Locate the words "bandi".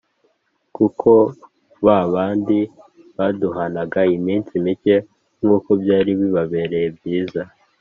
2.13-2.59